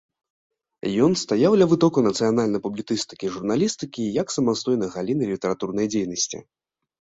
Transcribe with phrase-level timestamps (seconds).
[1.07, 6.45] Ён стаяў ля вытокаў нацыянальнай публіцыстыкі і журналістыкі як самастойнай галіны літаратурнай дзейнасці.